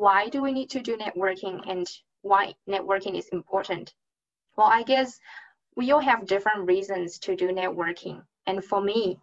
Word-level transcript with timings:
why 0.00 0.30
do 0.30 0.40
we 0.40 0.50
need 0.50 0.70
to 0.70 0.80
do 0.80 0.96
networking 0.96 1.60
and 1.70 1.86
why 2.22 2.54
networking 2.66 3.18
is 3.18 3.28
important? 3.28 3.92
Well, 4.56 4.66
I 4.66 4.82
guess 4.82 5.20
we 5.76 5.90
all 5.90 6.00
have 6.00 6.26
different 6.26 6.66
reasons 6.66 7.18
to 7.18 7.36
do 7.36 7.48
networking. 7.48 8.22
And 8.46 8.64
for 8.64 8.80
me, 8.80 9.18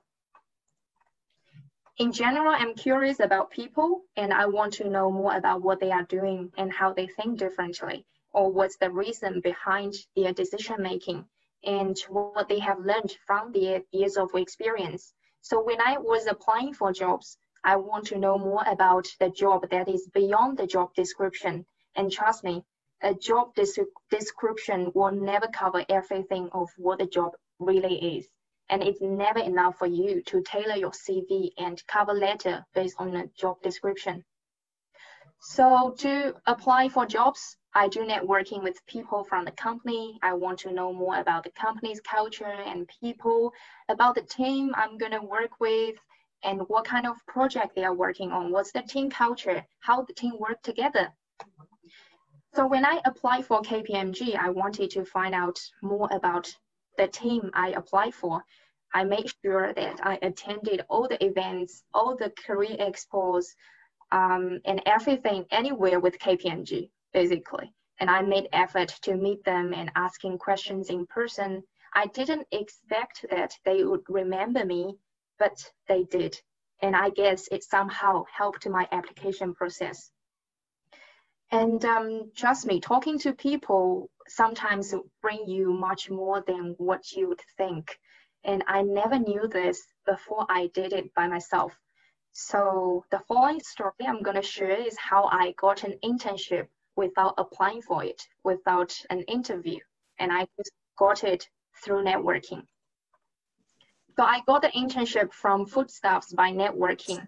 in 1.97 2.11
general, 2.11 2.53
I'm 2.55 2.75
curious 2.75 3.19
about 3.19 3.49
people 3.49 4.03
and 4.15 4.31
I 4.31 4.45
want 4.45 4.73
to 4.73 4.87
know 4.87 5.09
more 5.09 5.35
about 5.35 5.63
what 5.63 5.79
they 5.79 5.89
are 5.91 6.03
doing 6.03 6.51
and 6.59 6.71
how 6.71 6.93
they 6.93 7.07
think 7.07 7.39
differently, 7.39 8.05
or 8.31 8.51
what's 8.51 8.77
the 8.77 8.91
reason 8.91 9.41
behind 9.41 9.95
their 10.15 10.31
decision 10.31 10.83
making 10.83 11.25
and 11.63 11.97
what 12.07 12.47
they 12.49 12.59
have 12.59 12.79
learned 12.91 13.17
from 13.25 13.51
their 13.51 13.81
years 13.91 14.15
of 14.15 14.29
experience. 14.35 15.11
So 15.41 15.63
when 15.63 15.81
I 15.81 15.97
was 15.97 16.27
applying 16.27 16.75
for 16.75 16.93
jobs, 16.93 17.39
I 17.67 17.75
want 17.75 18.07
to 18.07 18.17
know 18.17 18.37
more 18.39 18.63
about 18.65 19.07
the 19.19 19.29
job 19.29 19.69
that 19.69 19.87
is 19.87 20.09
beyond 20.13 20.57
the 20.57 20.65
job 20.65 20.89
description. 20.95 21.65
And 21.95 22.11
trust 22.11 22.43
me, 22.43 22.63
a 23.01 23.13
job 23.13 23.53
description 24.09 24.91
will 24.95 25.11
never 25.11 25.47
cover 25.47 25.85
everything 25.89 26.49
of 26.53 26.69
what 26.77 26.97
the 26.97 27.05
job 27.05 27.31
really 27.59 28.17
is 28.17 28.27
and 28.69 28.83
it's 28.83 29.01
never 29.01 29.39
enough 29.39 29.77
for 29.77 29.87
you 29.87 30.21
to 30.23 30.41
tailor 30.43 30.75
your 30.75 30.91
CV 30.91 31.51
and 31.57 31.85
cover 31.87 32.13
letter 32.13 32.65
based 32.73 32.95
on 32.99 33.15
a 33.15 33.27
job 33.27 33.61
description. 33.61 34.23
So 35.39 35.93
to 35.99 36.35
apply 36.47 36.89
for 36.89 37.05
jobs, 37.05 37.57
I 37.73 37.87
do 37.87 37.99
networking 37.99 38.63
with 38.63 38.85
people 38.87 39.23
from 39.23 39.45
the 39.45 39.51
company. 39.51 40.17
I 40.23 40.33
want 40.33 40.59
to 40.59 40.71
know 40.71 40.91
more 40.91 41.19
about 41.19 41.43
the 41.43 41.51
company's 41.51 42.01
culture 42.01 42.45
and 42.45 42.89
people, 42.99 43.53
about 43.87 44.15
the 44.15 44.23
team 44.23 44.71
I'm 44.75 44.97
going 44.97 45.11
to 45.11 45.21
work 45.21 45.59
with, 45.59 45.95
and 46.43 46.61
what 46.67 46.85
kind 46.85 47.07
of 47.07 47.25
project 47.27 47.75
they 47.75 47.83
are 47.83 47.93
working 47.93 48.31
on. 48.31 48.51
What's 48.51 48.71
the 48.71 48.81
team 48.81 49.09
culture? 49.09 49.65
How 49.79 50.03
the 50.03 50.13
team 50.13 50.33
work 50.39 50.61
together? 50.61 51.11
So 52.55 52.65
when 52.65 52.85
I 52.85 53.01
applied 53.05 53.45
for 53.45 53.61
KPMG, 53.61 54.35
I 54.35 54.49
wanted 54.49 54.89
to 54.91 55.05
find 55.05 55.35
out 55.35 55.59
more 55.81 56.09
about 56.11 56.53
the 56.97 57.07
team 57.07 57.51
I 57.53 57.69
applied 57.69 58.15
for, 58.15 58.43
I 58.93 59.03
made 59.03 59.29
sure 59.43 59.73
that 59.73 59.99
I 60.05 60.17
attended 60.21 60.85
all 60.89 61.07
the 61.07 61.23
events, 61.23 61.83
all 61.93 62.15
the 62.15 62.31
career 62.31 62.77
expos, 62.77 63.45
um, 64.11 64.59
and 64.65 64.81
everything 64.85 65.45
anywhere 65.51 65.99
with 65.99 66.17
KPMG, 66.19 66.89
basically. 67.13 67.73
And 67.99 68.09
I 68.09 68.21
made 68.21 68.47
effort 68.53 68.89
to 69.03 69.15
meet 69.15 69.43
them 69.43 69.73
and 69.73 69.91
asking 69.95 70.37
questions 70.37 70.89
in 70.89 71.05
person. 71.07 71.63
I 71.93 72.07
didn't 72.07 72.47
expect 72.51 73.25
that 73.29 73.53
they 73.65 73.83
would 73.83 74.03
remember 74.07 74.65
me, 74.65 74.97
but 75.39 75.71
they 75.87 76.03
did. 76.03 76.39
And 76.81 76.95
I 76.95 77.09
guess 77.09 77.47
it 77.51 77.63
somehow 77.63 78.25
helped 78.31 78.67
my 78.67 78.87
application 78.91 79.53
process. 79.53 80.11
And 81.51 81.83
um, 81.85 82.31
trust 82.35 82.65
me, 82.65 82.79
talking 82.79 83.17
to 83.19 83.33
people 83.33 84.09
sometimes 84.27 84.93
bring 85.21 85.47
you 85.47 85.71
much 85.71 86.09
more 86.09 86.43
than 86.45 86.75
what 86.77 87.11
you 87.13 87.29
would 87.29 87.41
think. 87.57 87.97
And 88.43 88.63
I 88.67 88.81
never 88.81 89.17
knew 89.17 89.47
this 89.47 89.81
before 90.05 90.45
I 90.49 90.67
did 90.73 90.93
it 90.93 91.13
by 91.13 91.27
myself. 91.27 91.73
So 92.33 93.03
the 93.11 93.19
following 93.27 93.59
story 93.61 93.93
I'm 94.05 94.21
going 94.21 94.35
to 94.35 94.41
share 94.41 94.79
is 94.79 94.97
how 94.97 95.25
I 95.25 95.53
got 95.57 95.83
an 95.83 95.97
internship 96.03 96.67
without 96.95 97.33
applying 97.37 97.81
for 97.81 98.03
it, 98.03 98.21
without 98.43 98.93
an 99.09 99.21
interview. 99.21 99.79
And 100.19 100.31
I 100.31 100.47
just 100.57 100.71
got 100.97 101.23
it 101.23 101.49
through 101.83 102.03
networking. 102.03 102.63
So 104.17 104.23
I 104.23 104.41
got 104.47 104.63
the 104.63 104.69
internship 104.69 105.31
from 105.31 105.67
Foodstuffs 105.67 106.33
by 106.33 106.51
networking. 106.51 107.19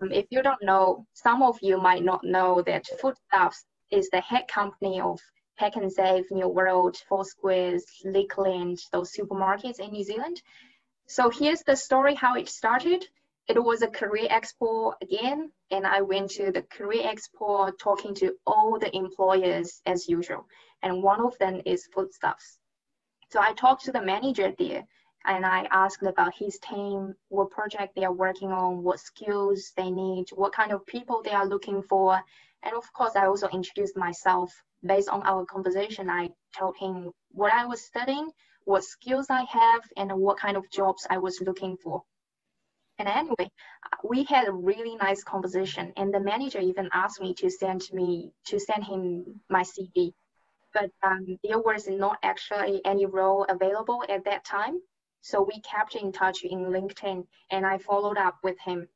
Um, 0.00 0.12
if 0.12 0.26
you 0.30 0.42
don't 0.42 0.62
know, 0.62 1.04
some 1.12 1.42
of 1.42 1.58
you 1.60 1.76
might 1.76 2.04
not 2.04 2.22
know 2.22 2.62
that 2.62 2.86
Foodstuffs 3.00 3.64
is 3.90 4.08
the 4.10 4.20
head 4.20 4.46
company 4.46 5.00
of 5.00 5.18
PAK'nSAVE, 5.60 6.30
New 6.30 6.46
World, 6.46 6.96
Four 7.08 7.24
Squares, 7.24 7.84
Liquor 8.04 8.42
Land, 8.42 8.78
those 8.92 9.12
supermarkets 9.12 9.80
in 9.80 9.90
New 9.90 10.04
Zealand. 10.04 10.40
So 11.08 11.30
here's 11.30 11.64
the 11.64 11.74
story 11.74 12.14
how 12.14 12.36
it 12.36 12.48
started. 12.48 13.04
It 13.48 13.58
was 13.58 13.82
a 13.82 13.88
career 13.88 14.28
expo 14.28 14.92
again, 15.02 15.50
and 15.72 15.84
I 15.84 16.02
went 16.02 16.30
to 16.32 16.52
the 16.52 16.62
career 16.62 17.12
expo 17.12 17.72
talking 17.76 18.14
to 18.16 18.36
all 18.46 18.78
the 18.78 18.94
employers 18.94 19.82
as 19.84 20.08
usual. 20.08 20.46
And 20.80 21.02
one 21.02 21.20
of 21.20 21.36
them 21.38 21.60
is 21.66 21.88
Foodstuffs. 21.92 22.60
So 23.32 23.40
I 23.40 23.52
talked 23.54 23.84
to 23.86 23.92
the 23.92 24.00
manager 24.00 24.54
there 24.56 24.86
and 25.24 25.44
I 25.44 25.66
asked 25.70 26.02
about 26.02 26.34
his 26.34 26.58
team, 26.58 27.14
what 27.28 27.50
project 27.50 27.94
they 27.94 28.04
are 28.04 28.12
working 28.12 28.50
on, 28.50 28.82
what 28.82 29.00
skills 29.00 29.72
they 29.76 29.90
need, 29.90 30.26
what 30.30 30.52
kind 30.52 30.72
of 30.72 30.86
people 30.86 31.22
they 31.22 31.32
are 31.32 31.46
looking 31.46 31.82
for. 31.82 32.20
And 32.62 32.74
of 32.74 32.90
course, 32.92 33.16
I 33.16 33.26
also 33.26 33.48
introduced 33.48 33.96
myself. 33.96 34.52
Based 34.84 35.08
on 35.08 35.22
our 35.22 35.44
conversation, 35.44 36.08
I 36.08 36.30
told 36.56 36.76
him 36.76 37.10
what 37.32 37.52
I 37.52 37.66
was 37.66 37.84
studying, 37.84 38.30
what 38.64 38.84
skills 38.84 39.26
I 39.28 39.42
have, 39.44 39.82
and 39.96 40.12
what 40.12 40.38
kind 40.38 40.56
of 40.56 40.70
jobs 40.70 41.06
I 41.10 41.18
was 41.18 41.40
looking 41.40 41.76
for. 41.76 42.02
And 42.98 43.08
anyway, 43.08 43.50
we 44.02 44.24
had 44.24 44.48
a 44.48 44.52
really 44.52 44.96
nice 44.96 45.22
conversation, 45.22 45.92
and 45.96 46.12
the 46.12 46.20
manager 46.20 46.60
even 46.60 46.88
asked 46.92 47.20
me 47.20 47.34
to 47.34 47.50
send 47.50 47.82
me 47.92 48.32
to 48.46 48.58
send 48.58 48.84
him 48.84 49.40
my 49.48 49.62
CV. 49.62 50.12
But 50.74 50.90
um, 51.02 51.38
there 51.44 51.58
was 51.58 51.88
not 51.88 52.18
actually 52.22 52.80
any 52.84 53.06
role 53.06 53.44
available 53.48 54.04
at 54.08 54.24
that 54.24 54.44
time. 54.44 54.80
So 55.20 55.42
we 55.42 55.60
kept 55.60 55.94
in 55.94 56.12
touch 56.12 56.42
in 56.44 56.66
LinkedIn 56.66 57.26
and 57.50 57.66
I 57.66 57.78
followed 57.78 58.18
up 58.18 58.38
with 58.42 58.58
him. 58.60 58.88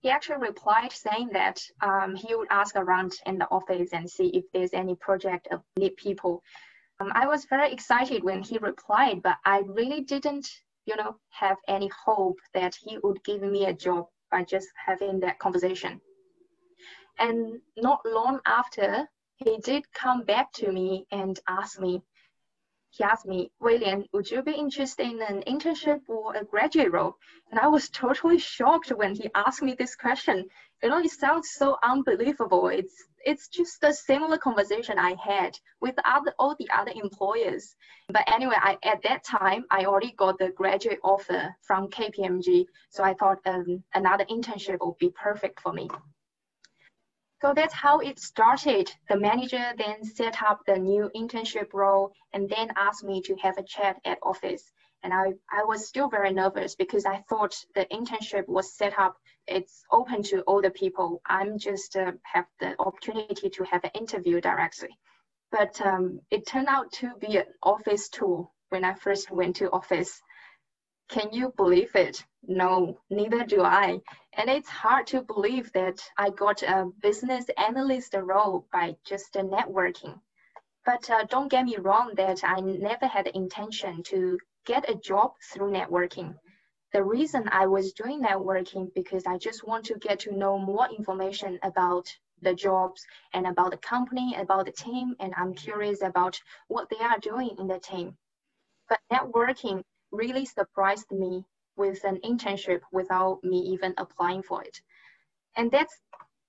He 0.00 0.10
actually 0.10 0.38
replied 0.38 0.92
saying 0.92 1.30
that 1.32 1.60
um, 1.80 2.14
he 2.14 2.34
would 2.34 2.48
ask 2.50 2.76
around 2.76 3.14
in 3.26 3.38
the 3.38 3.48
office 3.50 3.90
and 3.92 4.08
see 4.08 4.28
if 4.28 4.44
there's 4.52 4.74
any 4.74 4.94
project 4.94 5.48
of 5.50 5.62
need 5.76 5.96
people. 5.96 6.42
Um, 7.00 7.10
I 7.14 7.26
was 7.26 7.44
very 7.46 7.72
excited 7.72 8.22
when 8.22 8.42
he 8.42 8.58
replied, 8.58 9.22
but 9.22 9.38
I 9.44 9.60
really 9.66 10.02
didn't, 10.02 10.48
you 10.86 10.96
know, 10.96 11.16
have 11.30 11.56
any 11.66 11.90
hope 12.06 12.38
that 12.54 12.74
he 12.74 12.98
would 12.98 13.22
give 13.24 13.42
me 13.42 13.66
a 13.66 13.72
job 13.72 14.06
by 14.30 14.44
just 14.44 14.68
having 14.86 15.20
that 15.20 15.38
conversation. 15.38 16.00
And 17.18 17.60
not 17.76 18.00
long 18.04 18.40
after, 18.46 19.08
he 19.36 19.58
did 19.58 19.92
come 19.92 20.24
back 20.24 20.52
to 20.54 20.70
me 20.70 21.06
and 21.10 21.38
ask 21.48 21.80
me 21.80 22.02
he 22.90 23.04
asked 23.04 23.26
me, 23.26 23.50
Weilian, 23.60 24.06
would 24.12 24.30
you 24.30 24.42
be 24.42 24.52
interested 24.52 25.06
in 25.06 25.20
an 25.22 25.42
internship 25.42 26.00
or 26.08 26.34
a 26.34 26.44
graduate 26.44 26.90
role? 26.90 27.16
And 27.50 27.60
I 27.60 27.68
was 27.68 27.90
totally 27.90 28.38
shocked 28.38 28.90
when 28.90 29.14
he 29.14 29.30
asked 29.34 29.62
me 29.62 29.74
this 29.74 29.94
question. 29.94 30.48
You 30.82 30.88
know, 30.88 30.98
it 30.98 31.10
sounds 31.10 31.50
so 31.50 31.78
unbelievable. 31.82 32.68
It's 32.68 33.04
it's 33.24 33.48
just 33.48 33.82
a 33.84 33.92
similar 33.92 34.38
conversation 34.38 34.98
I 34.98 35.14
had 35.14 35.58
with 35.80 35.96
other 36.04 36.34
all 36.38 36.54
the 36.58 36.70
other 36.70 36.92
employers. 36.94 37.76
But 38.08 38.24
anyway, 38.26 38.56
I, 38.56 38.78
at 38.82 39.02
that 39.02 39.22
time 39.24 39.64
I 39.70 39.84
already 39.84 40.12
got 40.12 40.38
the 40.38 40.50
graduate 40.50 41.00
offer 41.02 41.54
from 41.62 41.88
KPMG, 41.88 42.66
so 42.90 43.04
I 43.04 43.14
thought 43.14 43.38
um, 43.44 43.84
another 43.94 44.24
internship 44.24 44.78
would 44.80 44.98
be 44.98 45.10
perfect 45.10 45.60
for 45.60 45.72
me. 45.72 45.90
So 47.40 47.54
that's 47.54 47.74
how 47.74 48.00
it 48.00 48.18
started. 48.18 48.92
The 49.08 49.16
manager 49.16 49.72
then 49.76 50.02
set 50.02 50.42
up 50.42 50.60
the 50.66 50.76
new 50.76 51.08
internship 51.14 51.72
role 51.72 52.12
and 52.32 52.48
then 52.48 52.72
asked 52.76 53.04
me 53.04 53.22
to 53.22 53.36
have 53.36 53.58
a 53.58 53.62
chat 53.62 53.96
at 54.04 54.18
office. 54.22 54.72
And 55.04 55.14
I, 55.14 55.34
I 55.52 55.62
was 55.62 55.86
still 55.86 56.08
very 56.08 56.32
nervous 56.32 56.74
because 56.74 57.06
I 57.06 57.22
thought 57.28 57.54
the 57.76 57.86
internship 57.92 58.48
was 58.48 58.72
set 58.72 58.98
up, 58.98 59.16
it's 59.46 59.84
open 59.92 60.24
to 60.24 60.40
all 60.42 60.60
the 60.60 60.70
people. 60.70 61.22
I'm 61.26 61.58
just 61.58 61.94
uh, 61.96 62.12
have 62.24 62.46
the 62.58 62.74
opportunity 62.80 63.48
to 63.48 63.64
have 63.64 63.84
an 63.84 63.90
interview 63.94 64.40
directly. 64.40 64.98
But 65.52 65.80
um, 65.80 66.20
it 66.32 66.46
turned 66.46 66.66
out 66.66 66.90
to 66.94 67.12
be 67.20 67.36
an 67.36 67.46
office 67.62 68.08
tool 68.08 68.52
when 68.70 68.84
I 68.84 68.94
first 68.94 69.30
went 69.30 69.56
to 69.56 69.70
office. 69.70 70.20
Can 71.18 71.32
you 71.32 71.52
believe 71.56 71.96
it? 71.96 72.24
No, 72.46 73.00
neither 73.10 73.44
do 73.44 73.62
I. 73.62 74.00
And 74.34 74.48
it's 74.48 74.68
hard 74.68 75.08
to 75.08 75.20
believe 75.20 75.72
that 75.72 76.00
I 76.16 76.30
got 76.30 76.62
a 76.62 76.92
business 77.02 77.46
analyst 77.56 78.14
role 78.14 78.68
by 78.72 78.94
just 79.04 79.34
networking. 79.34 80.20
But 80.86 81.10
uh, 81.10 81.24
don't 81.24 81.50
get 81.50 81.64
me 81.64 81.76
wrong 81.78 82.12
that 82.14 82.44
I 82.44 82.60
never 82.60 83.08
had 83.08 83.26
the 83.26 83.36
intention 83.36 84.04
to 84.04 84.38
get 84.64 84.88
a 84.88 84.94
job 84.94 85.32
through 85.52 85.72
networking. 85.72 86.36
The 86.92 87.02
reason 87.02 87.48
I 87.50 87.66
was 87.66 87.94
doing 87.94 88.22
networking 88.22 88.94
because 88.94 89.26
I 89.26 89.38
just 89.38 89.66
want 89.66 89.86
to 89.86 89.98
get 89.98 90.20
to 90.20 90.36
know 90.36 90.56
more 90.56 90.88
information 90.88 91.58
about 91.64 92.06
the 92.42 92.54
jobs 92.54 93.04
and 93.32 93.48
about 93.48 93.72
the 93.72 93.78
company, 93.78 94.36
about 94.36 94.66
the 94.66 94.72
team, 94.72 95.16
and 95.18 95.34
I'm 95.36 95.54
curious 95.54 96.00
about 96.00 96.40
what 96.68 96.88
they 96.90 97.04
are 97.04 97.18
doing 97.18 97.56
in 97.58 97.66
the 97.66 97.80
team. 97.80 98.16
But 98.88 99.00
networking 99.10 99.82
really 100.10 100.44
surprised 100.44 101.10
me 101.10 101.44
with 101.76 102.04
an 102.04 102.18
internship 102.24 102.80
without 102.92 103.42
me 103.44 103.58
even 103.58 103.94
applying 103.98 104.42
for 104.42 104.62
it. 104.62 104.80
And 105.56 105.70
that's 105.70 105.94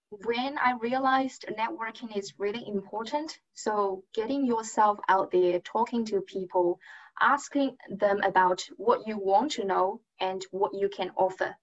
when 0.10 0.58
I 0.58 0.74
realized 0.80 1.46
networking 1.58 2.18
is 2.18 2.34
really 2.40 2.68
important. 2.68 3.40
So 3.54 4.04
getting 4.14 4.46
yourself 4.46 5.00
out 5.08 5.32
there, 5.32 5.60
talking 5.60 6.06
to 6.06 6.22
people, 6.22 6.80
asking 7.22 7.78
them 7.90 8.22
about 8.24 8.64
what 8.78 9.08
you 9.08 9.18
want 9.18 9.52
to 9.52 9.66
know 9.66 10.02
and 10.20 10.44
what 10.52 10.74
you 10.74 10.90
can 10.90 11.12
offer. 11.16 11.56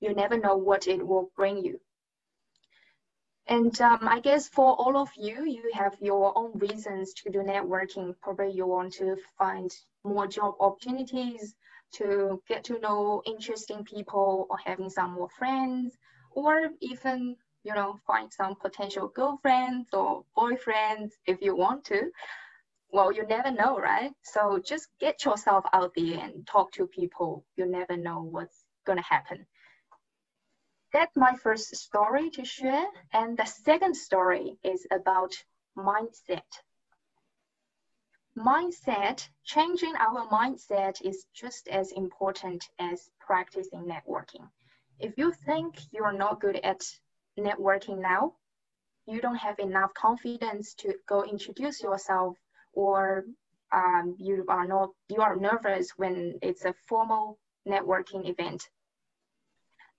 You 0.00 0.14
never 0.14 0.36
know 0.38 0.56
what 0.56 0.86
it 0.86 1.06
will 1.06 1.30
bring 1.34 1.64
you. 1.64 1.80
And 3.48 3.80
um, 3.80 4.06
I 4.06 4.20
guess 4.20 4.46
for 4.48 4.74
all 4.74 4.96
of 4.98 5.08
you, 5.16 5.46
you 5.46 5.70
have 5.72 5.96
your 6.00 6.36
own 6.36 6.58
reasons 6.58 7.14
to 7.14 7.30
do 7.30 7.38
networking. 7.38 8.14
Probably 8.20 8.52
you 8.52 8.66
want 8.66 8.92
to 8.94 9.16
find 9.38 9.74
more 10.04 10.26
job 10.26 10.54
opportunities, 10.60 11.54
to 11.94 12.42
get 12.46 12.64
to 12.64 12.78
know 12.80 13.22
interesting 13.24 13.84
people, 13.84 14.46
or 14.50 14.58
having 14.58 14.90
some 14.90 15.14
more 15.14 15.30
friends, 15.30 15.96
or 16.32 16.68
even 16.82 17.36
you 17.64 17.74
know 17.74 17.98
find 18.06 18.30
some 18.30 18.54
potential 18.54 19.08
girlfriends 19.08 19.88
or 19.94 20.24
boyfriends 20.36 21.12
if 21.26 21.40
you 21.40 21.56
want 21.56 21.84
to. 21.86 22.10
Well, 22.92 23.12
you 23.12 23.26
never 23.26 23.50
know, 23.50 23.78
right? 23.78 24.12
So 24.22 24.58
just 24.62 24.88
get 25.00 25.24
yourself 25.24 25.64
out 25.72 25.92
there 25.96 26.18
and 26.20 26.46
talk 26.46 26.72
to 26.72 26.86
people. 26.86 27.46
You 27.56 27.64
never 27.64 27.96
know 27.96 28.22
what's 28.22 28.64
gonna 28.84 29.02
happen 29.02 29.46
that's 30.92 31.16
my 31.16 31.34
first 31.42 31.76
story 31.76 32.30
to 32.30 32.44
share. 32.44 32.86
And 33.12 33.36
the 33.36 33.44
second 33.44 33.94
story 33.94 34.56
is 34.64 34.86
about 34.90 35.32
mindset. 35.76 36.50
Mindset, 38.36 39.28
changing 39.44 39.94
our 39.96 40.26
mindset 40.28 41.04
is 41.04 41.26
just 41.34 41.68
as 41.68 41.92
important 41.92 42.64
as 42.78 43.10
practicing 43.18 43.84
networking. 43.84 44.48
If 45.00 45.18
you 45.18 45.32
think 45.32 45.76
you're 45.92 46.12
not 46.12 46.40
good 46.40 46.56
at 46.56 46.82
networking 47.38 48.00
now, 48.00 48.34
you 49.06 49.20
don't 49.20 49.36
have 49.36 49.58
enough 49.58 49.92
confidence 49.94 50.74
to 50.74 50.94
go 51.06 51.24
introduce 51.24 51.82
yourself 51.82 52.36
or 52.72 53.24
um, 53.72 54.16
you 54.18 54.44
are 54.48 54.66
not 54.66 54.90
you 55.08 55.20
are 55.20 55.36
nervous 55.36 55.90
when 55.96 56.38
it's 56.42 56.64
a 56.64 56.74
formal 56.86 57.38
networking 57.66 58.28
event 58.28 58.68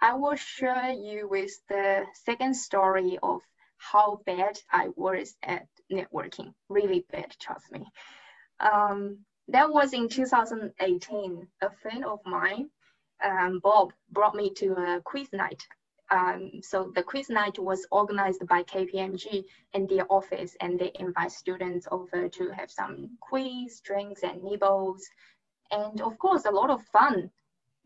I 0.01 0.13
will 0.13 0.35
share 0.35 0.91
you 0.91 1.27
with 1.27 1.51
the 1.67 2.05
second 2.13 2.55
story 2.55 3.19
of 3.21 3.41
how 3.77 4.21
bad 4.25 4.59
I 4.71 4.89
was 4.95 5.35
at 5.43 5.67
networking. 5.91 6.53
Really 6.69 7.05
bad, 7.11 7.35
trust 7.39 7.71
me. 7.71 7.85
Um, 8.59 9.19
that 9.49 9.71
was 9.71 9.93
in 9.93 10.07
2018. 10.07 11.47
A 11.61 11.69
friend 11.81 12.05
of 12.05 12.19
mine, 12.25 12.69
um, 13.23 13.59
Bob, 13.59 13.91
brought 14.09 14.35
me 14.35 14.53
to 14.55 14.73
a 14.73 15.01
quiz 15.03 15.27
night. 15.33 15.67
Um, 16.11 16.61
so 16.63 16.91
the 16.95 17.03
quiz 17.03 17.29
night 17.29 17.59
was 17.59 17.85
organized 17.91 18.47
by 18.47 18.63
KPMG 18.63 19.43
in 19.73 19.87
their 19.87 20.11
office, 20.11 20.55
and 20.61 20.79
they 20.79 20.91
invite 20.95 21.31
students 21.31 21.87
over 21.91 22.29
to 22.29 22.49
have 22.51 22.71
some 22.71 23.17
quiz, 23.19 23.81
drinks, 23.81 24.23
and 24.23 24.43
nibbles, 24.43 25.07
and 25.71 26.01
of 26.01 26.17
course 26.17 26.45
a 26.45 26.51
lot 26.51 26.69
of 26.69 26.81
fun 26.87 27.29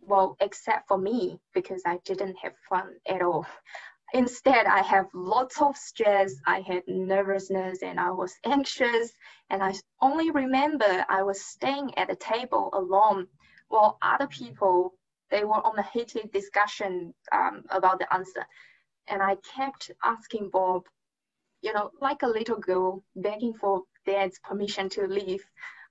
well, 0.07 0.37
except 0.39 0.87
for 0.87 0.97
me, 0.97 1.39
because 1.53 1.81
I 1.85 1.99
didn't 2.05 2.35
have 2.41 2.53
fun 2.69 2.95
at 3.07 3.21
all. 3.21 3.45
Instead, 4.13 4.67
I 4.67 4.83
have 4.83 5.07
lots 5.13 5.59
of 5.59 5.75
stress, 5.75 6.35
I 6.45 6.59
had 6.61 6.83
nervousness, 6.87 7.81
and 7.81 7.99
I 7.99 8.11
was 8.11 8.35
anxious. 8.45 9.11
And 9.49 9.63
I 9.63 9.73
only 10.01 10.29
remember 10.29 11.05
I 11.09 11.23
was 11.23 11.43
staying 11.43 11.97
at 11.97 12.11
a 12.11 12.15
table 12.15 12.69
alone 12.73 13.27
while 13.69 13.97
other 14.03 14.27
people, 14.27 14.93
they 15.31 15.43
were 15.43 15.65
on 15.65 15.79
a 15.79 15.89
heated 15.93 16.31
discussion 16.31 17.11
um, 17.31 17.63
about 17.71 17.97
the 17.97 18.13
answer. 18.13 18.45
And 19.07 19.21
I 19.21 19.35
kept 19.55 19.89
asking 20.03 20.49
Bob, 20.51 20.83
you 21.63 21.73
know, 21.73 21.89
like 21.99 22.21
a 22.21 22.27
little 22.27 22.57
girl 22.57 23.03
begging 23.15 23.55
for 23.55 23.81
dad's 24.05 24.37
permission 24.39 24.89
to 24.89 25.07
leave. 25.07 25.43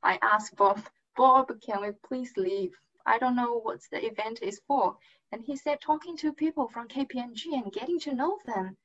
I 0.02 0.18
asked 0.22 0.54
Bob, 0.54 0.80
Bob, 1.16 1.52
can 1.60 1.80
we 1.82 1.90
please 2.06 2.32
leave? 2.36 2.72
I 3.06 3.18
don't 3.18 3.36
know 3.36 3.58
what 3.58 3.80
the 3.90 4.04
event 4.04 4.40
is 4.42 4.60
for. 4.66 4.96
And 5.32 5.42
he 5.42 5.56
said, 5.56 5.80
talking 5.80 6.16
to 6.18 6.32
people 6.32 6.68
from 6.68 6.88
KPMG 6.88 7.52
and 7.52 7.72
getting 7.72 7.98
to 8.00 8.14
know 8.14 8.38
them. 8.46 8.76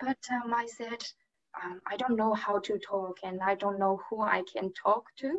But 0.00 0.18
um, 0.30 0.54
I 0.54 0.66
said, 0.66 1.04
um, 1.62 1.80
I 1.86 1.96
don't 1.96 2.16
know 2.16 2.32
how 2.34 2.58
to 2.60 2.78
talk 2.78 3.18
and 3.22 3.40
I 3.42 3.54
don't 3.54 3.78
know 3.78 4.00
who 4.08 4.22
I 4.22 4.42
can 4.52 4.72
talk 4.72 5.04
to. 5.18 5.38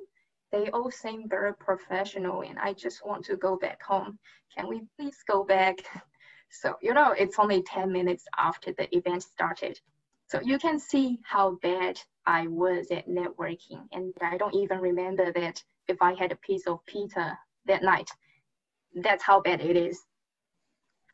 They 0.52 0.70
all 0.70 0.92
seem 0.92 1.30
very 1.30 1.54
professional 1.56 2.42
and 2.42 2.60
I 2.60 2.74
just 2.74 3.06
want 3.06 3.26
to 3.26 3.38
go 3.38 3.58
back 3.58 3.82
home. 3.82 4.20
Can 4.56 4.68
we 4.68 4.82
please 4.98 5.18
go 5.28 5.44
back? 5.44 5.78
So, 6.54 6.76
you 6.82 6.94
know, 6.94 7.14
it's 7.14 7.40
only 7.40 7.64
10 7.64 7.94
minutes 7.94 8.26
after 8.38 8.74
the 8.74 8.94
event 8.94 9.24
started. 9.24 9.80
So 10.28 10.42
you 10.42 10.60
can 10.60 10.80
see 10.80 11.20
how 11.24 11.52
bad 11.62 11.98
I 12.26 12.48
was 12.48 12.92
at 12.92 13.08
networking. 13.08 13.88
And 13.94 14.14
I 14.22 14.36
don't 14.36 14.56
even 14.56 14.80
remember 14.80 15.32
that 15.32 15.64
if 15.88 16.02
I 16.02 16.14
had 16.14 16.34
a 16.34 16.36
piece 16.36 16.68
of 16.68 16.86
pizza 16.86 17.40
that 17.66 17.84
night. 17.84 18.10
That's 18.96 19.24
how 19.24 19.42
bad 19.42 19.62
it 19.62 19.78
is. 19.78 20.04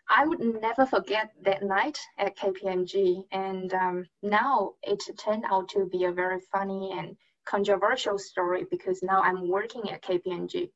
I 0.10 0.26
would 0.26 0.40
never 0.40 0.86
forget 0.86 1.34
that 1.42 1.64
night 1.64 2.00
at 2.18 2.38
KPMG, 2.38 3.26
and 3.32 3.74
um, 3.74 4.08
now 4.24 4.76
it 4.82 5.04
turned 5.18 5.44
out 5.46 5.68
to 5.70 5.86
be 5.86 6.06
a 6.06 6.14
very 6.14 6.40
funny 6.40 6.94
and 6.98 7.18
controversial 7.46 8.18
story 8.18 8.66
because 8.72 9.04
now 9.04 9.22
I'm 9.22 9.50
working 9.50 9.92
at 9.92 10.02
KPMG. 10.02 10.72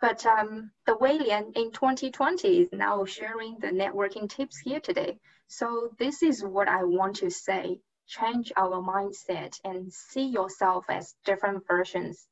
But 0.00 0.26
um, 0.26 0.72
Weilian 0.88 1.56
in 1.56 1.70
2020 1.70 2.60
is 2.60 2.68
now 2.72 3.04
sharing 3.04 3.58
the 3.60 3.68
networking 3.68 4.28
tips 4.28 4.58
here 4.58 4.80
today. 4.80 5.18
So 5.46 5.90
this 5.98 6.22
is 6.22 6.44
what 6.44 6.68
I 6.68 6.82
want 6.82 7.16
to 7.16 7.30
say. 7.30 7.80
Change 8.08 8.52
our 8.56 8.82
mindset 8.82 9.58
and 9.64 9.92
see 9.92 10.26
yourself 10.26 10.84
as 10.88 11.14
different 11.24 11.66
versions 11.66 12.28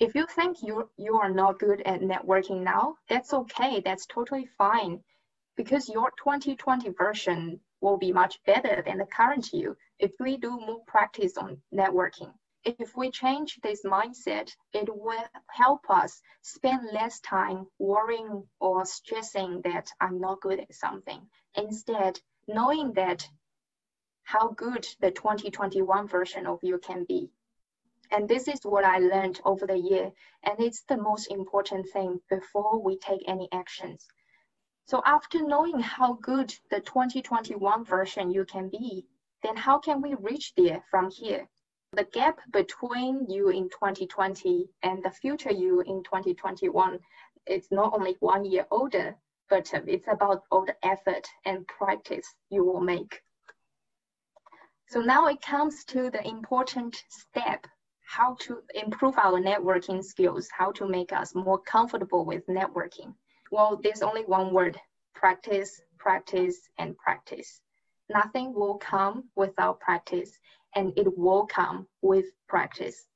if 0.00 0.14
you 0.14 0.26
think 0.26 0.62
you 0.62 0.88
you 0.96 1.16
are 1.16 1.30
not 1.30 1.58
good 1.58 1.82
at 1.82 2.00
networking 2.00 2.62
now, 2.62 2.96
that's 3.08 3.34
okay. 3.34 3.80
That's 3.84 4.06
totally 4.06 4.46
fine, 4.56 5.02
because 5.56 5.88
your 5.88 6.12
2020 6.22 6.90
version 6.90 7.60
will 7.80 7.98
be 7.98 8.12
much 8.12 8.40
better 8.44 8.82
than 8.86 8.98
the 8.98 9.06
current 9.06 9.52
you 9.52 9.76
if 9.98 10.12
we 10.20 10.36
do 10.36 10.50
more 10.50 10.82
practice 10.86 11.36
on 11.36 11.60
networking. 11.74 12.32
If 12.64 12.96
we 12.96 13.10
change 13.10 13.58
this 13.62 13.82
mindset, 13.84 14.54
it 14.72 14.88
will 14.88 15.24
help 15.48 15.88
us 15.88 16.20
spend 16.42 16.80
less 16.92 17.20
time 17.20 17.66
worrying 17.78 18.44
or 18.60 18.84
stressing 18.84 19.62
that 19.62 19.90
I'm 20.00 20.20
not 20.20 20.40
good 20.40 20.60
at 20.60 20.74
something. 20.74 21.22
Instead, 21.54 22.20
knowing 22.46 22.92
that 22.94 23.28
how 24.22 24.48
good 24.48 24.86
the 25.00 25.10
2021 25.10 26.06
version 26.08 26.46
of 26.46 26.58
you 26.62 26.78
can 26.78 27.04
be. 27.04 27.30
And 28.10 28.28
this 28.28 28.48
is 28.48 28.60
what 28.62 28.84
I 28.84 28.98
learned 28.98 29.40
over 29.44 29.66
the 29.66 29.78
year. 29.78 30.12
And 30.42 30.60
it's 30.60 30.82
the 30.82 30.96
most 30.96 31.30
important 31.30 31.88
thing 31.90 32.20
before 32.30 32.80
we 32.80 32.96
take 32.98 33.22
any 33.26 33.48
actions. 33.52 34.08
So 34.86 35.02
after 35.04 35.42
knowing 35.42 35.80
how 35.80 36.14
good 36.14 36.54
the 36.70 36.80
2021 36.80 37.84
version 37.84 38.30
you 38.30 38.46
can 38.46 38.70
be, 38.70 39.06
then 39.42 39.56
how 39.56 39.78
can 39.78 40.00
we 40.00 40.14
reach 40.14 40.54
there 40.56 40.82
from 40.90 41.10
here? 41.10 41.46
The 41.92 42.04
gap 42.04 42.38
between 42.50 43.28
you 43.28 43.50
in 43.50 43.68
2020 43.68 44.68
and 44.82 45.02
the 45.02 45.10
future 45.10 45.52
you 45.52 45.80
in 45.80 46.02
2021, 46.04 46.98
it's 47.46 47.70
not 47.70 47.92
only 47.92 48.16
one 48.20 48.44
year 48.44 48.66
older, 48.70 49.16
but 49.48 49.72
it's 49.86 50.08
about 50.08 50.44
all 50.50 50.64
the 50.64 50.76
effort 50.84 51.28
and 51.44 51.66
practice 51.66 52.34
you 52.50 52.64
will 52.64 52.80
make. 52.80 53.22
So 54.88 55.00
now 55.00 55.26
it 55.26 55.42
comes 55.42 55.84
to 55.86 56.10
the 56.10 56.26
important 56.26 57.04
step 57.08 57.66
how 58.18 58.34
to 58.40 58.60
improve 58.74 59.16
our 59.16 59.40
networking 59.40 60.02
skills, 60.02 60.48
how 60.50 60.72
to 60.72 60.88
make 60.88 61.12
us 61.12 61.36
more 61.36 61.60
comfortable 61.60 62.24
with 62.24 62.44
networking. 62.48 63.14
Well, 63.52 63.78
there's 63.80 64.02
only 64.02 64.22
one 64.24 64.52
word 64.52 64.76
practice, 65.14 65.80
practice, 65.98 66.68
and 66.78 66.96
practice. 66.98 67.60
Nothing 68.10 68.52
will 68.52 68.78
come 68.78 69.22
without 69.36 69.78
practice, 69.78 70.32
and 70.74 70.92
it 70.98 71.16
will 71.16 71.46
come 71.46 71.86
with 72.02 72.24
practice. 72.48 73.06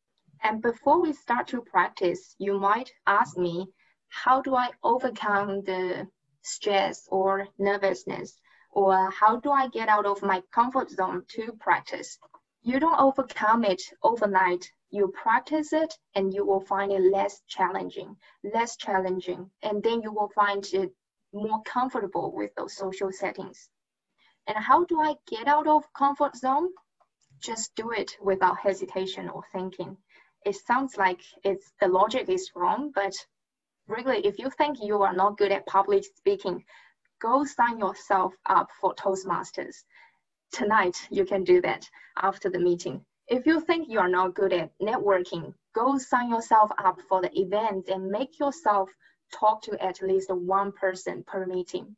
And 0.44 0.62
before 0.62 1.02
we 1.02 1.12
start 1.12 1.48
to 1.48 1.62
practice, 1.62 2.36
you 2.38 2.60
might 2.60 2.92
ask 3.08 3.36
me, 3.36 3.66
how 4.08 4.40
do 4.40 4.54
I 4.54 4.70
overcome 4.84 5.62
the 5.62 6.06
stress 6.42 7.08
or 7.10 7.48
nervousness? 7.58 8.38
Or 8.70 9.10
how 9.10 9.40
do 9.40 9.50
I 9.50 9.66
get 9.66 9.88
out 9.88 10.06
of 10.06 10.22
my 10.22 10.42
comfort 10.52 10.90
zone 10.90 11.24
to 11.30 11.52
practice? 11.58 12.20
You 12.62 12.80
don't 12.80 13.00
overcome 13.00 13.64
it 13.64 13.82
overnight 14.02 14.70
you 14.92 15.08
practice 15.08 15.72
it 15.72 15.98
and 16.14 16.34
you 16.34 16.44
will 16.44 16.60
find 16.60 16.92
it 16.92 17.00
less 17.00 17.40
challenging, 17.48 18.14
less 18.44 18.76
challenging, 18.76 19.50
and 19.62 19.82
then 19.82 20.02
you 20.02 20.12
will 20.12 20.28
find 20.34 20.66
it 20.74 20.92
more 21.32 21.62
comfortable 21.62 22.30
with 22.30 22.54
those 22.54 22.76
social 22.76 23.10
settings. 23.10 23.70
And 24.46 24.58
how 24.58 24.84
do 24.84 25.00
I 25.00 25.14
get 25.26 25.48
out 25.48 25.66
of 25.66 25.90
comfort 25.94 26.36
zone? 26.36 26.68
Just 27.40 27.74
do 27.74 27.90
it 27.90 28.18
without 28.20 28.58
hesitation 28.58 29.30
or 29.30 29.42
thinking. 29.50 29.96
It 30.44 30.56
sounds 30.56 30.98
like 30.98 31.22
it's 31.42 31.72
the 31.80 31.88
logic 31.88 32.28
is 32.28 32.50
wrong, 32.54 32.92
but 32.94 33.14
really, 33.88 34.26
if 34.26 34.38
you 34.38 34.50
think 34.50 34.76
you 34.82 35.02
are 35.02 35.14
not 35.14 35.38
good 35.38 35.52
at 35.52 35.64
public 35.64 36.04
speaking, 36.04 36.62
go 37.18 37.44
sign 37.44 37.78
yourself 37.78 38.34
up 38.44 38.68
for 38.78 38.94
Toastmasters. 38.94 39.84
Tonight, 40.52 41.08
you 41.10 41.24
can 41.24 41.44
do 41.44 41.62
that 41.62 41.88
after 42.16 42.50
the 42.50 42.58
meeting. 42.58 43.06
If 43.26 43.46
you 43.46 43.58
think 43.60 43.88
you 43.88 43.98
are 44.00 44.08
not 44.08 44.34
good 44.34 44.52
at 44.52 44.78
networking, 44.78 45.54
go 45.74 45.96
sign 45.96 46.28
yourself 46.28 46.70
up 46.76 47.00
for 47.08 47.22
the 47.22 47.32
event 47.40 47.88
and 47.88 48.10
make 48.10 48.38
yourself 48.38 48.90
talk 49.32 49.62
to 49.62 49.82
at 49.82 50.02
least 50.02 50.30
one 50.30 50.70
person 50.72 51.24
per 51.24 51.46
meeting. 51.46 51.96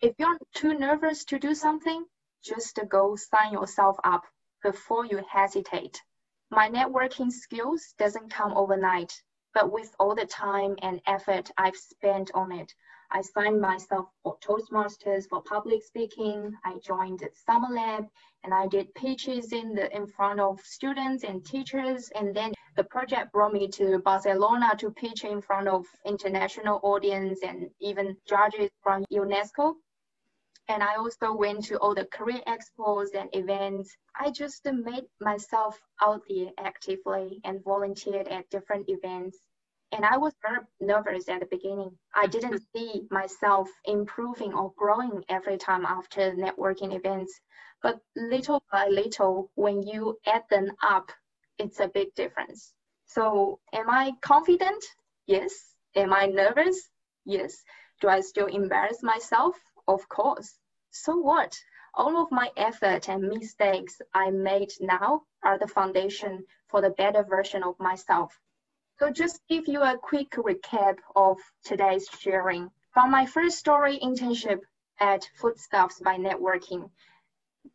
If 0.00 0.16
you're 0.18 0.36
too 0.54 0.74
nervous 0.74 1.24
to 1.26 1.38
do 1.38 1.54
something, 1.54 2.04
just 2.42 2.80
go 2.88 3.14
sign 3.14 3.52
yourself 3.52 3.96
up 4.02 4.24
before 4.64 5.06
you 5.06 5.24
hesitate. 5.30 6.02
My 6.50 6.68
networking 6.68 7.30
skills 7.30 7.94
doesn't 7.96 8.32
come 8.32 8.56
overnight, 8.56 9.22
but 9.54 9.70
with 9.70 9.94
all 10.00 10.16
the 10.16 10.26
time 10.26 10.74
and 10.82 11.00
effort 11.06 11.52
I've 11.56 11.76
spent 11.76 12.32
on 12.34 12.50
it, 12.50 12.74
I 13.10 13.22
signed 13.22 13.60
myself 13.60 14.08
for 14.22 14.36
Toastmasters 14.38 15.28
for 15.28 15.42
public 15.42 15.82
speaking. 15.82 16.52
I 16.64 16.78
joined 16.78 17.26
Summer 17.46 17.68
Lab 17.70 18.06
and 18.42 18.52
I 18.52 18.66
did 18.66 18.94
pitches 18.94 19.52
in 19.52 19.74
the 19.74 19.94
in 19.94 20.06
front 20.06 20.40
of 20.40 20.60
students 20.60 21.24
and 21.24 21.44
teachers. 21.44 22.10
And 22.14 22.34
then 22.34 22.52
the 22.76 22.84
project 22.84 23.32
brought 23.32 23.52
me 23.52 23.68
to 23.68 23.98
Barcelona 24.00 24.74
to 24.78 24.90
pitch 24.90 25.24
in 25.24 25.40
front 25.40 25.68
of 25.68 25.86
international 26.04 26.80
audience 26.82 27.40
and 27.42 27.70
even 27.80 28.16
judges 28.26 28.70
from 28.82 29.04
UNESCO. 29.12 29.74
And 30.68 30.82
I 30.82 30.96
also 30.96 31.32
went 31.32 31.64
to 31.66 31.78
all 31.78 31.94
the 31.94 32.06
career 32.06 32.42
expos 32.48 33.14
and 33.14 33.28
events. 33.32 33.96
I 34.18 34.30
just 34.30 34.64
made 34.64 35.04
myself 35.20 35.80
out 36.02 36.22
there 36.28 36.50
actively 36.58 37.40
and 37.44 37.62
volunteered 37.62 38.26
at 38.28 38.50
different 38.50 38.88
events. 38.88 39.38
And 39.96 40.04
I 40.04 40.18
was 40.18 40.34
very 40.42 40.58
nervous 40.78 41.26
at 41.30 41.40
the 41.40 41.46
beginning. 41.46 41.96
I 42.14 42.26
didn't 42.26 42.62
see 42.74 43.08
myself 43.10 43.70
improving 43.86 44.52
or 44.52 44.74
growing 44.76 45.24
every 45.30 45.56
time 45.56 45.86
after 45.86 46.32
networking 46.32 46.94
events. 46.94 47.40
But 47.80 47.98
little 48.14 48.62
by 48.70 48.88
little, 48.88 49.50
when 49.54 49.82
you 49.82 50.18
add 50.26 50.42
them 50.50 50.70
up, 50.82 51.12
it's 51.58 51.80
a 51.80 51.88
big 51.88 52.14
difference. 52.14 52.74
So, 53.06 53.58
am 53.72 53.88
I 53.88 54.12
confident? 54.20 54.84
Yes. 55.26 55.74
Am 55.94 56.12
I 56.12 56.26
nervous? 56.26 56.90
Yes. 57.24 57.64
Do 58.02 58.08
I 58.08 58.20
still 58.20 58.48
embarrass 58.48 59.02
myself? 59.02 59.58
Of 59.88 60.06
course. 60.10 60.58
So 60.90 61.16
what? 61.16 61.58
All 61.94 62.22
of 62.22 62.30
my 62.30 62.50
effort 62.58 63.08
and 63.08 63.30
mistakes 63.30 63.98
I 64.12 64.30
made 64.30 64.72
now 64.78 65.22
are 65.42 65.58
the 65.58 65.68
foundation 65.68 66.44
for 66.68 66.82
the 66.82 66.90
better 66.90 67.22
version 67.22 67.62
of 67.62 67.80
myself. 67.80 68.38
So 68.98 69.10
just 69.10 69.46
give 69.46 69.68
you 69.68 69.82
a 69.82 69.98
quick 69.98 70.30
recap 70.30 70.96
of 71.14 71.36
today's 71.62 72.08
sharing. 72.18 72.70
From 72.94 73.10
my 73.10 73.26
first 73.26 73.58
story 73.58 73.98
internship 74.02 74.60
at 74.98 75.28
Foodstuffs 75.38 76.00
by 76.00 76.16
Networking, 76.16 76.88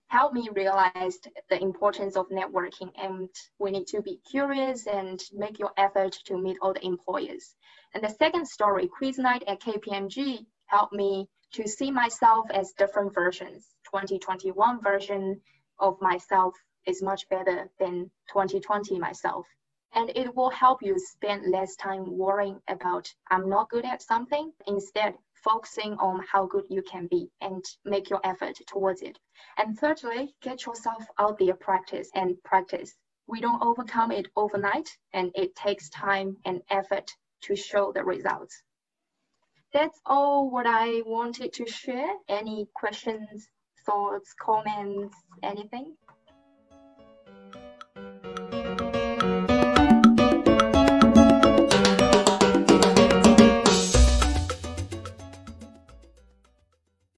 helped 0.07 0.33
me 0.33 0.49
realize 0.51 1.19
the 1.47 1.61
importance 1.61 2.15
of 2.17 2.27
networking 2.29 2.91
and 2.95 3.29
we 3.59 3.69
need 3.69 3.85
to 3.87 4.01
be 4.01 4.17
curious 4.31 4.87
and 4.87 5.21
make 5.31 5.59
your 5.59 5.71
effort 5.77 6.13
to 6.25 6.39
meet 6.39 6.57
all 6.59 6.73
the 6.73 6.83
employers. 6.83 7.55
And 7.93 8.03
the 8.03 8.09
second 8.09 8.47
story, 8.47 8.87
quiz 8.87 9.19
night 9.19 9.43
at 9.45 9.61
KPMG, 9.61 10.47
helped 10.65 10.93
me 10.93 11.29
to 11.51 11.67
see 11.67 11.91
myself 11.91 12.49
as 12.49 12.71
different 12.71 13.13
versions. 13.13 13.67
2021 13.93 14.81
version 14.81 15.39
of 15.77 16.01
myself 16.01 16.55
is 16.87 17.03
much 17.03 17.29
better 17.29 17.69
than 17.77 18.09
2020 18.33 18.97
myself 18.97 19.45
and 19.93 20.09
it 20.15 20.35
will 20.35 20.49
help 20.49 20.81
you 20.81 20.97
spend 20.97 21.51
less 21.51 21.75
time 21.75 22.17
worrying 22.17 22.59
about 22.67 23.13
I'm 23.29 23.49
not 23.49 23.69
good 23.69 23.85
at 23.85 24.01
something. 24.01 24.51
Instead, 24.67 25.15
focusing 25.43 25.93
on 25.93 26.23
how 26.31 26.45
good 26.45 26.65
you 26.69 26.81
can 26.83 27.07
be 27.07 27.29
and 27.41 27.63
make 27.83 28.09
your 28.09 28.21
effort 28.23 28.57
towards 28.67 29.01
it. 29.01 29.17
And 29.57 29.77
thirdly, 29.77 30.33
get 30.41 30.65
yourself 30.65 31.03
out 31.17 31.39
there, 31.39 31.55
practice 31.55 32.09
and 32.15 32.41
practice. 32.43 32.93
We 33.27 33.41
don't 33.41 33.63
overcome 33.63 34.11
it 34.11 34.27
overnight, 34.35 34.89
and 35.13 35.31
it 35.35 35.55
takes 35.55 35.89
time 35.89 36.37
and 36.45 36.61
effort 36.69 37.09
to 37.43 37.55
show 37.55 37.91
the 37.91 38.03
results. 38.03 38.63
That's 39.73 39.99
all 40.05 40.49
what 40.49 40.67
I 40.67 41.01
wanted 41.05 41.53
to 41.53 41.65
share. 41.65 42.11
Any 42.27 42.67
questions, 42.73 43.47
thoughts, 43.85 44.33
comments, 44.39 45.15
anything? 45.41 45.95